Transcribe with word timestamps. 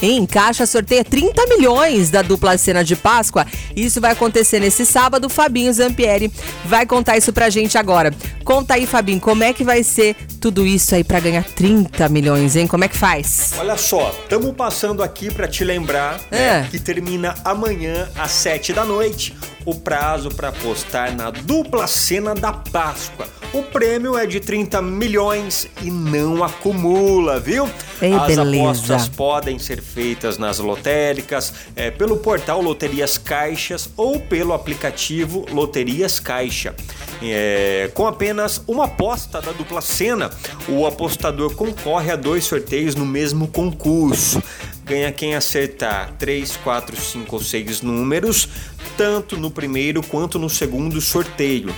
Em 0.00 0.24
Caixa 0.26 0.66
sorteia 0.66 1.04
30 1.04 1.46
milhões 1.46 2.10
da 2.10 2.22
dupla 2.22 2.56
cena 2.56 2.84
de 2.84 2.94
Páscoa. 2.94 3.46
Isso 3.74 4.00
vai 4.00 4.12
acontecer 4.12 4.60
nesse 4.60 4.86
sábado. 4.86 5.28
Fabinho 5.28 5.72
Zampieri 5.72 6.32
vai 6.64 6.86
contar 6.86 7.16
isso 7.16 7.32
pra 7.32 7.50
gente 7.50 7.76
agora. 7.76 8.12
Conta 8.44 8.74
aí, 8.74 8.86
Fabinho, 8.86 9.20
como 9.20 9.42
é 9.42 9.52
que 9.52 9.64
vai 9.64 9.82
ser 9.82 10.14
tudo 10.40 10.64
isso 10.66 10.94
aí 10.94 11.02
para 11.02 11.20
ganhar 11.20 11.44
30 11.44 12.08
milhões, 12.08 12.56
hein? 12.56 12.66
Como 12.66 12.84
é 12.84 12.88
que 12.88 12.96
faz? 12.96 13.52
Olha 13.58 13.76
só, 13.76 14.14
estamos 14.22 14.54
passando 14.54 15.02
aqui 15.02 15.32
para 15.32 15.48
te 15.48 15.64
lembrar 15.64 16.18
né, 16.30 16.38
é. 16.38 16.60
né, 16.60 16.68
que 16.70 16.78
termina 16.78 17.34
amanhã 17.44 18.08
às 18.16 18.30
7 18.30 18.72
da 18.72 18.84
noite 18.84 19.36
o 19.68 19.74
prazo 19.74 20.30
para 20.30 20.48
apostar 20.48 21.14
na 21.14 21.30
dupla 21.30 21.86
cena 21.86 22.34
da 22.34 22.52
Páscoa. 22.52 23.28
O 23.52 23.62
prêmio 23.62 24.16
é 24.16 24.26
de 24.26 24.40
30 24.40 24.80
milhões 24.80 25.68
e 25.82 25.90
não 25.90 26.42
acumula, 26.42 27.38
viu? 27.38 27.68
Ei, 28.00 28.14
As 28.14 28.26
beleza. 28.26 28.62
apostas 28.62 29.08
podem 29.08 29.58
ser 29.58 29.82
feitas 29.82 30.38
nas 30.38 30.58
lotéricas, 30.58 31.52
é, 31.76 31.90
pelo 31.90 32.16
portal 32.16 32.62
Loterias 32.62 33.18
Caixas 33.18 33.90
ou 33.94 34.18
pelo 34.18 34.54
aplicativo 34.54 35.44
Loterias 35.50 36.18
Caixa. 36.18 36.74
É, 37.22 37.90
com 37.94 38.06
apenas 38.06 38.62
uma 38.66 38.86
aposta 38.86 39.40
da 39.42 39.52
dupla 39.52 39.82
cena, 39.82 40.30
o 40.66 40.86
apostador 40.86 41.54
concorre 41.54 42.10
a 42.10 42.16
dois 42.16 42.44
sorteios 42.44 42.94
no 42.94 43.04
mesmo 43.04 43.48
concurso 43.48 44.42
ganha 44.88 45.12
quem 45.12 45.34
acertar 45.34 46.14
3, 46.18 46.56
4, 46.56 46.96
5 46.96 47.36
ou 47.36 47.42
6 47.42 47.82
números, 47.82 48.48
tanto 48.96 49.36
no 49.36 49.50
primeiro 49.50 50.02
quanto 50.02 50.38
no 50.38 50.48
segundo 50.48 50.98
sorteio. 51.00 51.74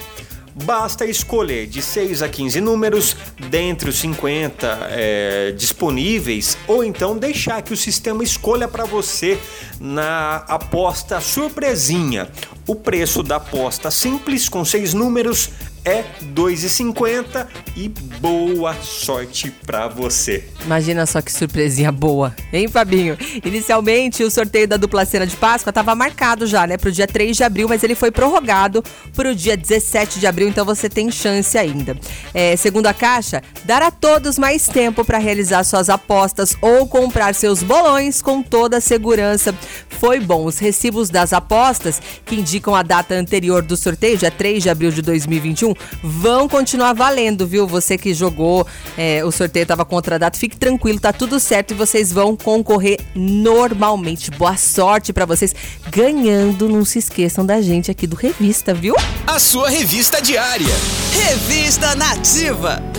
Basta 0.65 1.05
escolher 1.07 1.67
de 1.67 1.81
6 1.81 2.23
a 2.23 2.29
15 2.29 2.61
números 2.61 3.17
dentre 3.49 3.91
os 3.91 3.97
50 3.99 4.79
é, 4.91 5.53
disponíveis 5.53 6.59
ou 6.67 6.85
então 6.85 7.17
deixar 7.17 7.63
que 7.63 7.73
o 7.73 7.77
sistema 7.77 8.23
escolha 8.23 8.69
para 8.69 8.85
você 8.85 9.39
na 9.81 10.37
aposta 10.49 11.21
surpresinha. 11.21 12.29
O 12.67 12.75
preço 12.75 13.23
da 13.23 13.37
aposta 13.37 13.91
simples 13.91 14.49
com 14.49 14.65
seis 14.65 14.93
números 14.93 15.51
é 15.85 16.05
2,50 16.35 17.47
e 17.77 17.89
boa 17.89 18.75
sorte 18.83 19.51
para 19.51 19.89
você. 19.89 20.45
Imagina 20.65 21.07
só 21.07 21.21
que 21.23 21.33
surpresinha 21.33 21.91
boa, 21.91 22.35
hein, 22.53 22.69
Fabinho? 22.69 23.17
Inicialmente, 23.45 24.23
o 24.23 24.31
sorteio 24.31 24.69
da 24.69 24.77
dupla 24.77 25.05
cena 25.05 25.27
de 25.27 25.37
Páscoa 25.37 25.71
estava 25.71 25.95
marcado 25.95 26.47
já, 26.47 26.67
né, 26.67 26.77
pro 26.77 26.93
dia 26.93 27.07
3 27.07 27.37
de 27.37 27.45
abril, 27.45 27.69
mas 27.69 27.83
ele 27.83 27.95
foi 27.95 28.11
prorrogado 28.11 28.83
pro 29.15 29.35
dia 29.35 29.57
17 29.57 30.21
de 30.21 30.27
abril, 30.27 30.49
então 30.49 30.65
você 30.65 30.89
tem 30.89 31.11
chance 31.11 31.57
ainda. 31.57 31.97
É, 32.35 32.57
segundo 32.57 32.87
a 32.87 32.95
Caixa, 32.95 33.43
dar 33.65 33.83
a 33.83 33.91
todos 33.91 34.39
mais 34.39 34.67
tempo 34.67 35.05
para 35.05 35.19
realizar 35.19 35.65
suas 35.65 35.89
apostas 35.89 36.55
ou 36.61 36.87
comprar 36.87 37.35
seus 37.35 37.63
bolões 37.63 38.21
com 38.21 38.43
toda 38.43 38.77
a 38.77 38.81
segurança. 38.81 39.55
Foi 39.89 40.21
bom. 40.21 40.45
Os 40.45 40.59
recibos 40.59 41.11
das 41.11 41.33
apostas, 41.33 42.01
que 42.25 42.37
indicam 42.37 42.75
a 42.75 42.83
data 42.83 43.15
anterior 43.15 43.63
do 43.63 43.77
sorteio, 43.77 44.17
dia 44.17 44.31
3 44.31 44.63
de 44.63 44.71
abril 44.71 44.91
de 44.91 45.03
2021, 45.03 45.70
vão 46.03 46.49
continuar 46.49 46.93
valendo, 46.93 47.47
viu? 47.47 47.67
Você 47.67 47.97
que 47.97 48.13
jogou, 48.15 48.67
é, 48.97 49.25
o 49.25 49.31
sorteio 49.31 49.63
estava 49.63 49.85
contra 49.85 50.17
a 50.17 50.19
data, 50.19 50.39
fique 50.39 50.57
tranquilo, 50.57 51.01
tá 51.01 51.13
tudo 51.13 51.39
certo 51.41 51.73
e 51.73 51.75
vocês 51.75 52.13
vão 52.13 52.37
concorrer 52.37 52.99
normalmente. 53.15 54.31
Boa 54.31 54.57
sorte 54.57 55.13
para 55.13 55.27
vocês 55.27 55.55
ganhando. 55.91 56.69
Não 56.69 56.85
se 56.85 56.99
esqueçam 56.99 57.45
da 57.45 57.61
gente 57.61 57.91
aqui 57.91 58.07
do 58.07 58.17
Revista, 58.17 58.75
viu? 58.75 58.95
A 59.27 59.39
sua 59.39 59.69
revista 59.69 60.21
diária. 60.21 60.75
Revista 61.13 61.95
Nativa. 61.95 62.90